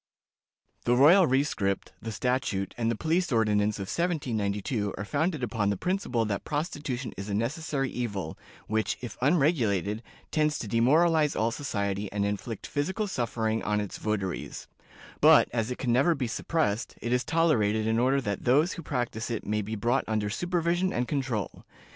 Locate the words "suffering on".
13.05-13.79